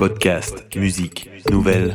[0.00, 1.94] Podcast, musique, nouvelles.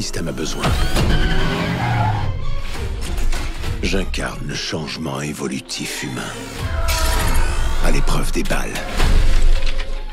[0.00, 0.64] système a besoin.
[3.82, 6.32] J'incarne le changement évolutif humain.
[7.84, 8.72] À l'épreuve des balles.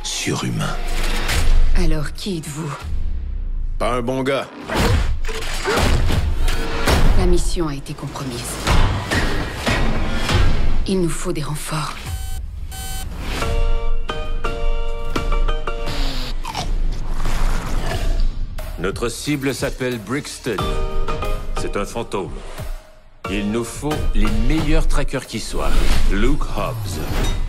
[0.03, 0.75] Surhumain.
[1.77, 2.69] Alors qui êtes-vous?
[3.79, 4.49] Pas un bon gars.
[7.17, 8.55] La mission a été compromise.
[10.85, 11.93] Il nous faut des renforts.
[18.87, 20.55] Notre cible s'appelle Brixton.
[21.59, 22.31] C'est un fantôme.
[23.29, 25.71] Il nous faut les meilleurs trackers qui soient.
[26.09, 27.01] Luke Hobbs.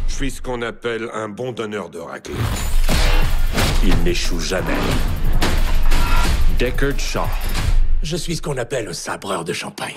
[0.09, 2.35] Je suis ce qu'on appelle un bon donneur de raclée.
[3.85, 4.75] Il n'échoue jamais.
[6.59, 7.29] Deckard Shaw.
[8.03, 9.95] Je suis ce qu'on appelle un sabreur de champagne.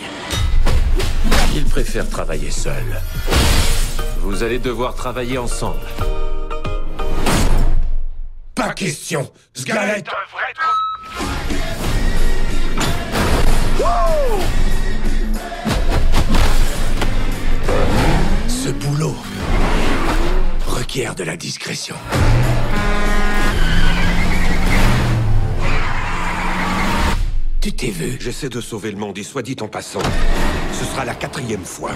[1.55, 3.01] Il préfère travailler seul.
[4.19, 5.87] Vous allez devoir travailler ensemble.
[8.53, 10.53] Pas question Ce gars-là est un vrai
[18.71, 19.15] Ce boulot
[20.65, 21.93] requiert de la discrétion.
[27.59, 28.17] Tu t'es vu?
[28.21, 29.99] J'essaie de sauver le monde et soit dit en passant,
[30.71, 31.91] ce sera la quatrième fois.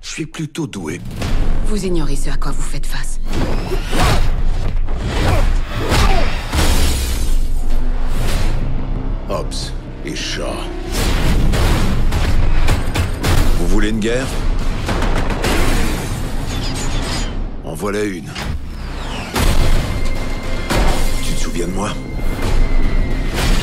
[0.00, 0.98] Je suis plutôt doué.
[1.66, 3.20] Vous ignorez ce à quoi vous faites face.
[9.28, 9.74] Hobbs
[10.06, 10.54] et Shaw.
[13.60, 14.26] Vous voulez une guerre?
[17.62, 18.30] En voilà une.
[21.22, 21.90] Tu te souviens de moi?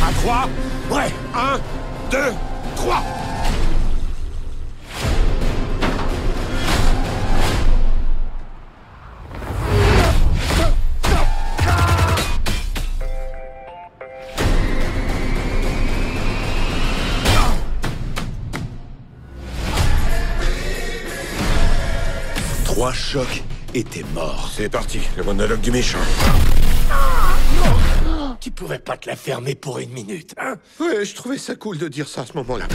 [0.07, 0.47] À trois.
[0.91, 1.57] Ouais Un,
[2.11, 2.31] deux,
[2.75, 3.03] trois
[23.17, 24.51] Trois chocs étaient morts.
[24.55, 25.97] C'est parti, le monologue du méchant.
[28.39, 30.57] Tu pouvais pas te la fermer pour une minute, hein?
[30.79, 32.67] Ouais, je trouvais ça cool de dire ça à ce moment-là.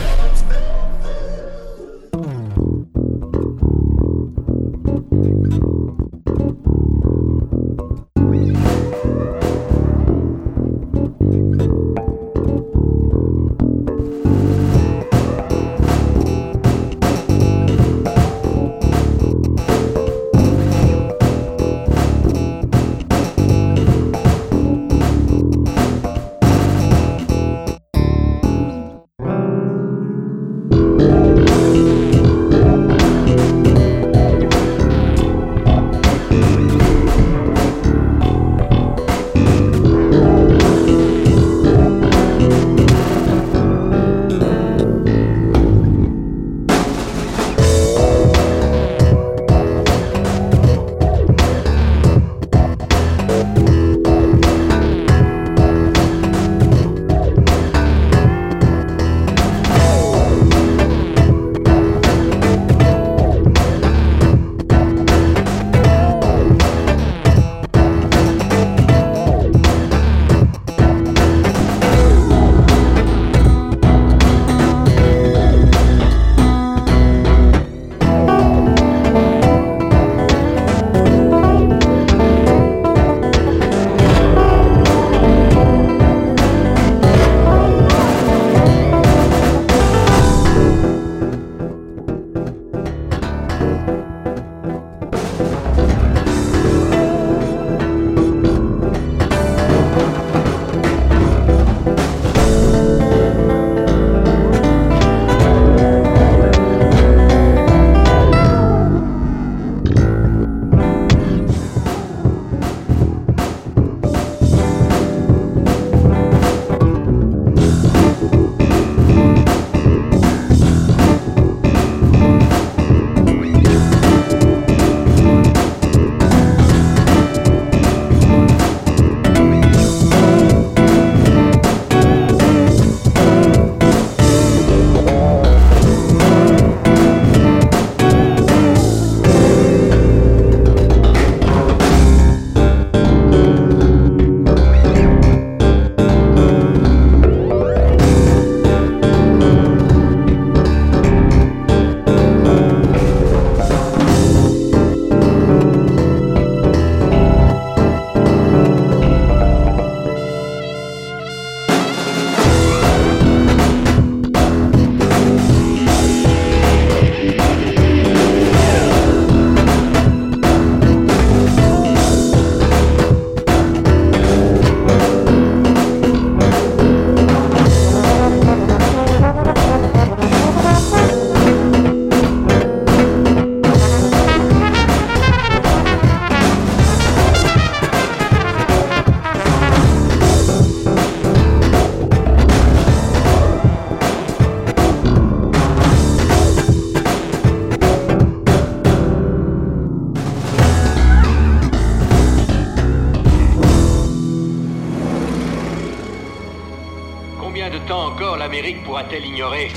[207.69, 209.71] Longtemps encore l'Amérique pourra-t-elle ignorer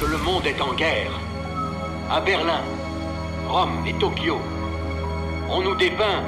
[0.00, 1.12] que le monde est en guerre?
[2.10, 2.62] À Berlin,
[3.48, 4.38] Rome et Tokyo,
[5.48, 6.22] on nous dépeint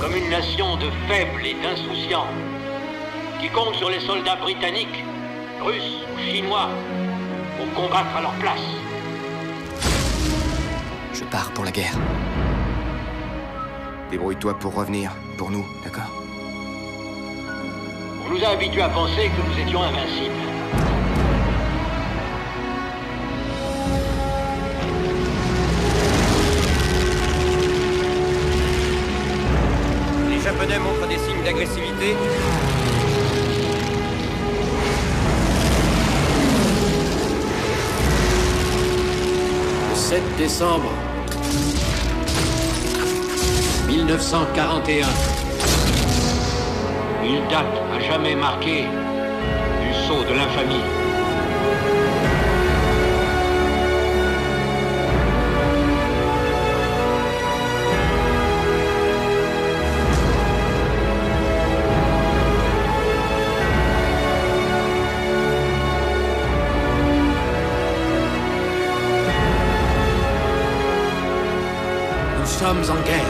[0.00, 2.26] comme une nation de faibles et d'insouciants
[3.40, 5.04] qui compte sur les soldats britanniques,
[5.62, 6.68] russes ou chinois
[7.56, 8.66] pour combattre à leur place.
[11.12, 11.96] Je pars pour la guerre.
[14.10, 16.25] Débrouille-toi pour revenir, pour nous, d'accord?
[18.28, 20.34] On nous a habitués à penser que nous étions invincibles.
[30.28, 32.16] Les Japonais montrent des signes d'agressivité.
[39.90, 40.90] Le 7 décembre
[43.88, 45.06] 1941.
[47.24, 48.84] Une date jamais marquée
[49.82, 50.82] du saut de l'infamie.
[72.38, 73.25] Nous sommes en guerre.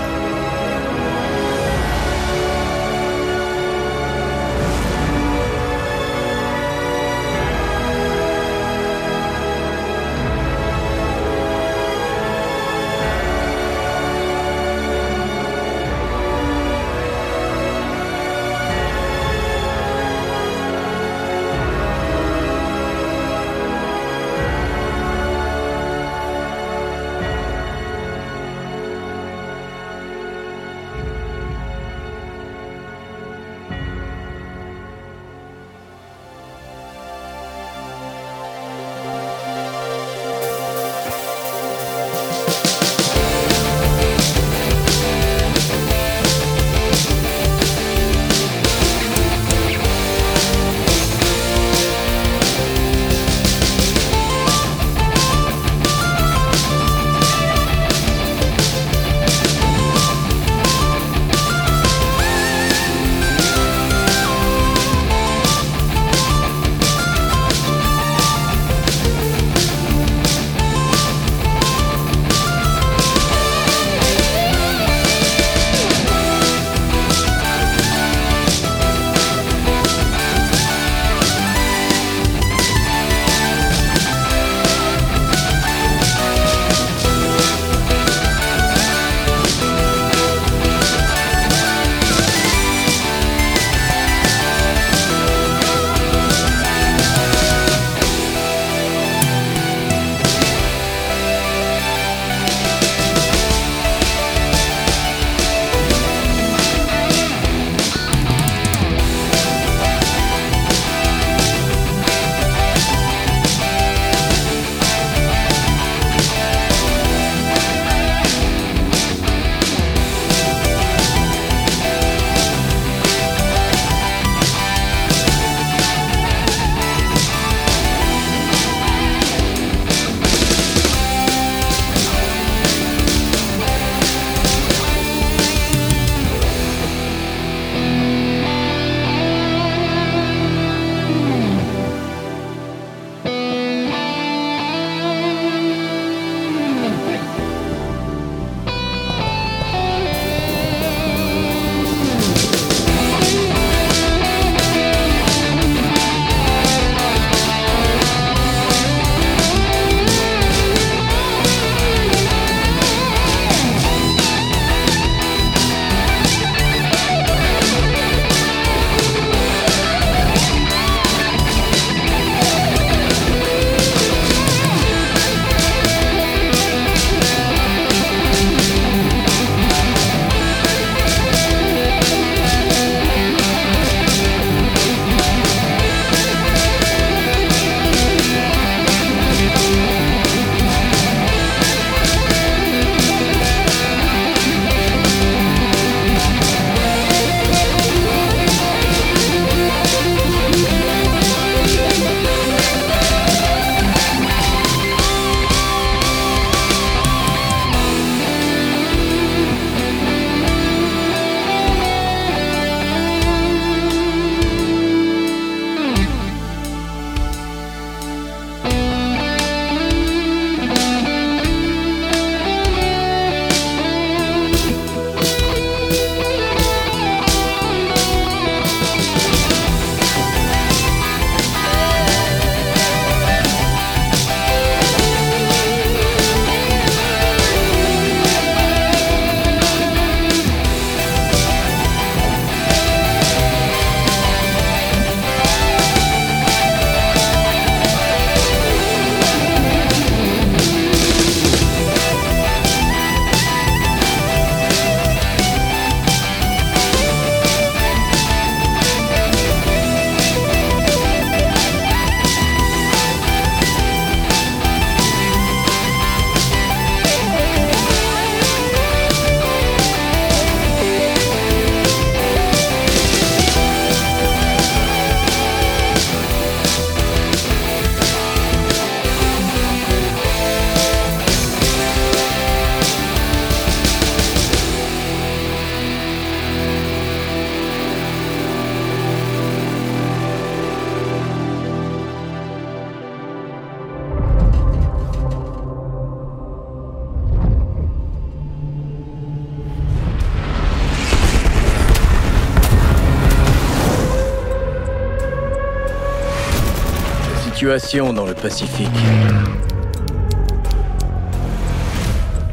[307.78, 308.88] Situation dans le Pacifique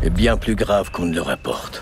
[0.01, 1.81] est bien plus grave qu'on ne le rapporte.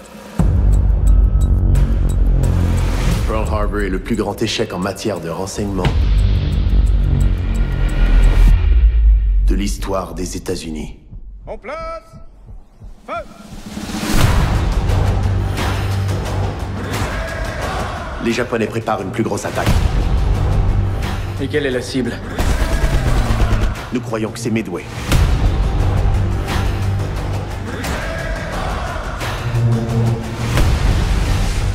[3.28, 5.92] Pearl Harbor est le plus grand échec en matière de renseignement
[9.48, 11.00] de l'histoire des États-Unis.
[11.48, 12.04] En place
[13.08, 13.14] Feu
[18.24, 19.68] Les Japonais préparent une plus grosse attaque.
[21.42, 22.14] Et quelle est la cible?
[23.94, 24.86] Nous croyons que c'est Midway.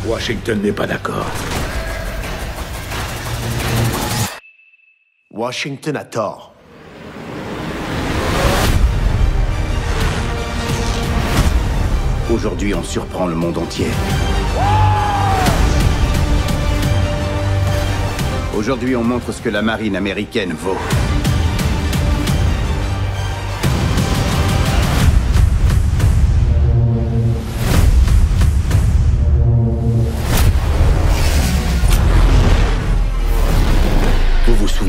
[0.07, 1.27] Washington n'est pas d'accord.
[5.31, 6.55] Washington a tort.
[12.33, 13.89] Aujourd'hui, on surprend le monde entier.
[18.57, 20.79] Aujourd'hui, on montre ce que la marine américaine vaut.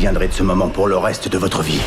[0.07, 1.81] Souviendrez de ce moment pour le reste de votre vie.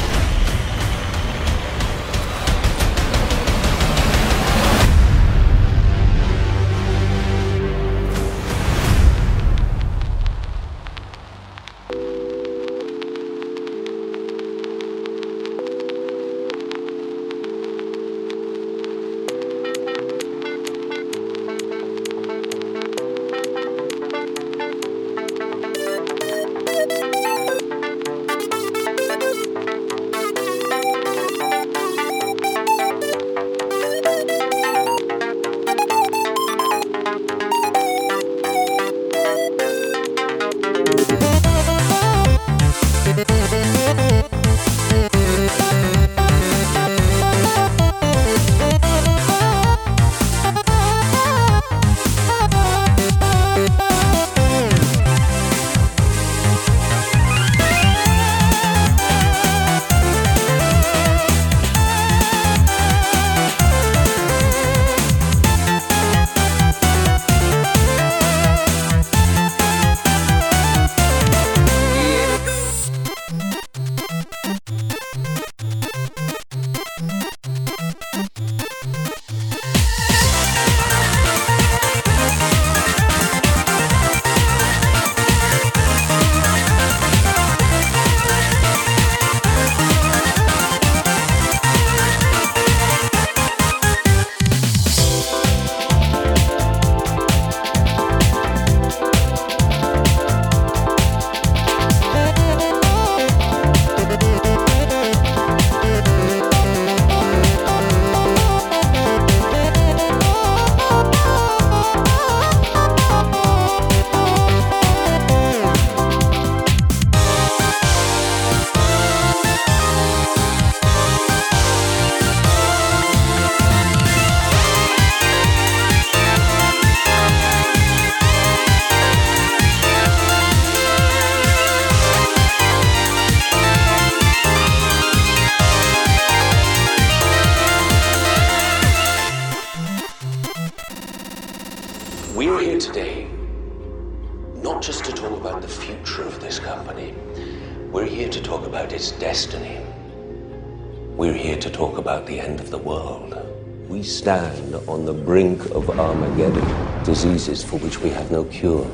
[157.50, 158.86] Diseases for which we have no cure.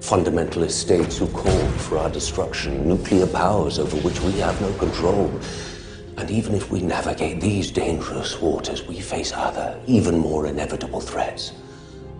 [0.00, 5.30] Fundamentalist states who call for our destruction, nuclear powers over which we have no control.
[6.16, 11.52] And even if we navigate these dangerous waters, we face other, even more inevitable threats.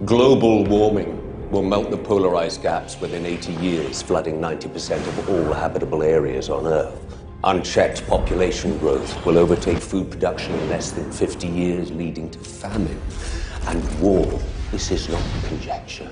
[0.04, 5.52] Global warming will melt the polar ice gaps within 80 years, flooding 90% of all
[5.52, 6.98] habitable areas on Earth.
[7.44, 13.00] Unchecked population growth will overtake food production in less than 50 years, leading to famine
[13.66, 14.40] and war.
[14.70, 16.10] This is not conjecture,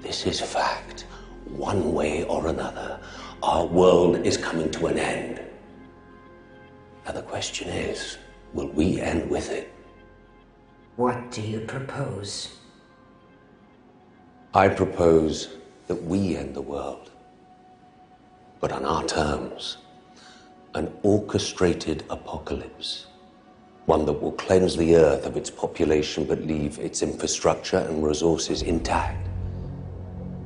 [0.00, 1.04] this is fact.
[1.44, 2.98] One way or another,
[3.42, 5.42] our world is coming to an end.
[7.04, 8.16] Now, the question is
[8.54, 9.70] will we end with it?
[10.96, 12.56] What do you propose?
[14.54, 15.56] I propose
[15.86, 17.10] that we end the world,
[18.58, 19.76] but on our terms.
[20.74, 23.07] An orchestrated apocalypse.
[23.88, 28.60] One that will cleanse the earth of its population but leave its infrastructure and resources
[28.60, 29.26] intact.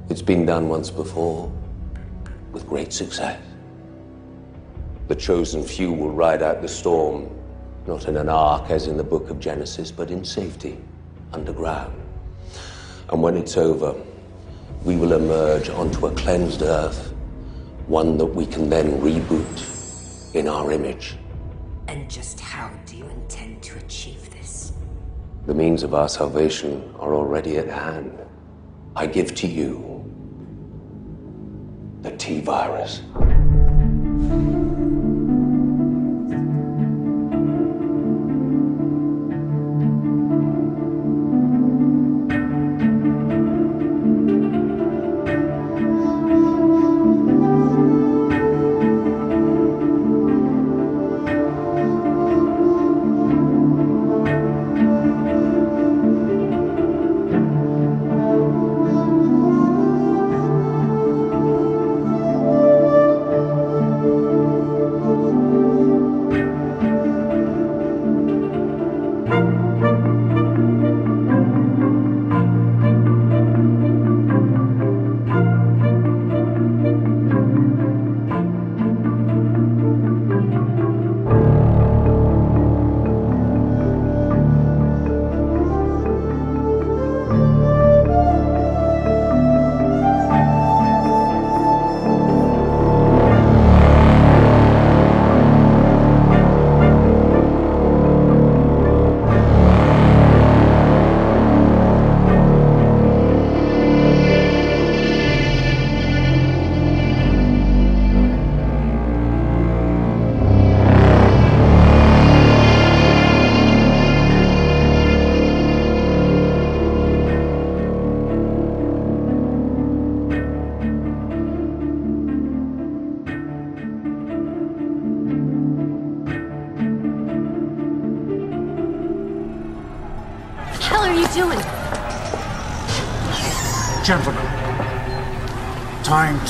[0.09, 1.51] It's been done once before
[2.53, 3.43] with great success.
[5.09, 7.29] The chosen few will ride out the storm,
[7.89, 10.79] not in an ark as in the book of Genesis, but in safety,
[11.33, 12.01] underground.
[13.11, 13.93] And when it's over,
[14.85, 17.13] we will emerge onto a cleansed earth,
[17.89, 21.17] one that we can then reboot in our image.
[21.89, 22.71] And just how
[25.45, 28.17] The means of our salvation are already at hand.
[28.95, 30.05] I give to you
[32.03, 33.03] the T virus.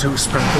[0.03, 0.52] two spells.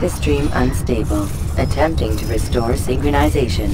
[0.00, 1.28] Data stream unstable.
[1.58, 3.70] Attempting to restore synchronization.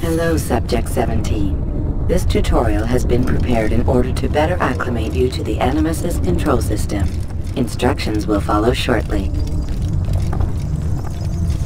[0.00, 2.06] Hello, Subject 17.
[2.08, 6.62] This tutorial has been prepared in order to better acclimate you to the Animus's control
[6.62, 7.06] system.
[7.56, 9.28] Instructions will follow shortly.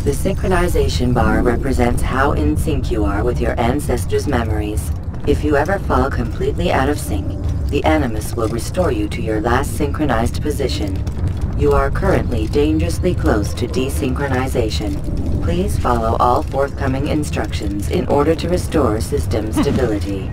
[0.03, 4.91] The synchronization bar represents how in sync you are with your ancestors' memories.
[5.29, 7.29] If you ever fall completely out of sync,
[7.69, 11.01] the Animus will restore you to your last synchronized position.
[11.59, 15.42] You are currently dangerously close to desynchronization.
[15.42, 20.30] Please follow all forthcoming instructions in order to restore system stability.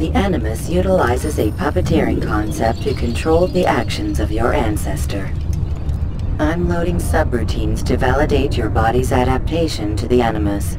[0.00, 5.32] The Animus utilizes a puppeteering concept to control the actions of your ancestor.
[6.40, 10.76] I'm loading subroutines to validate your body's adaptation to the Animus.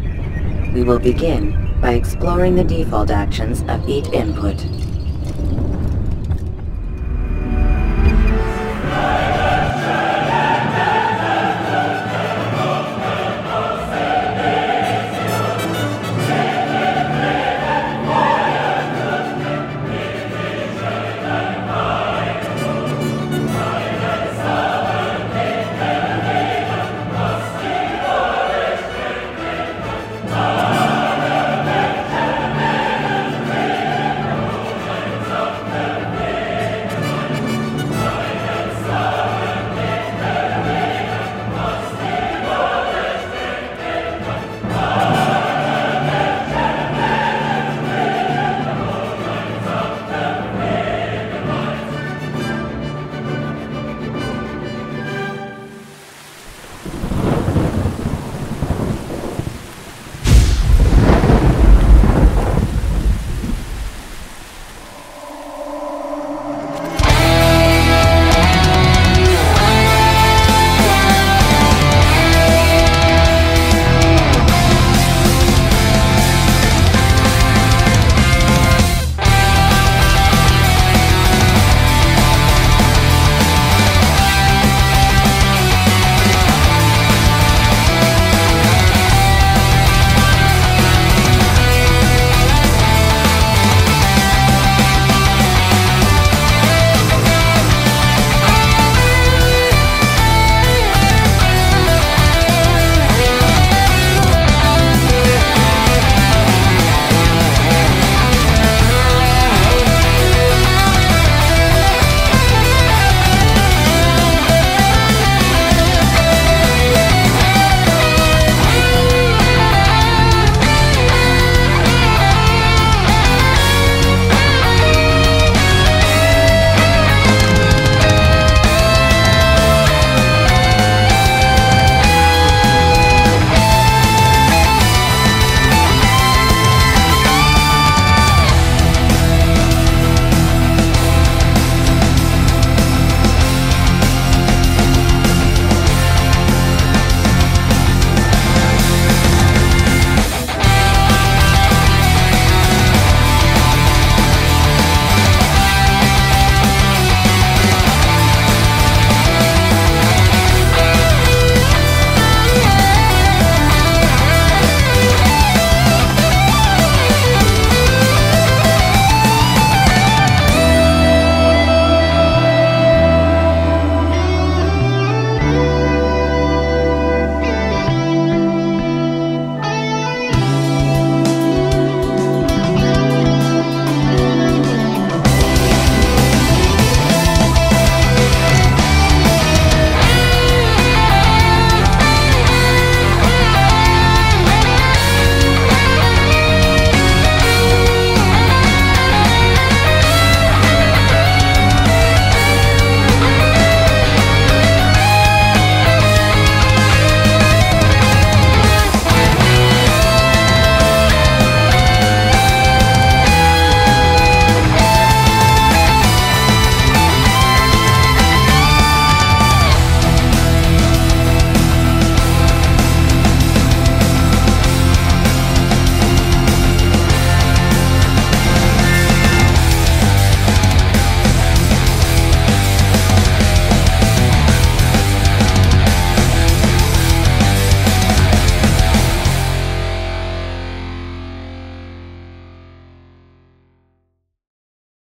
[0.74, 4.75] We will begin by exploring the default actions of each input.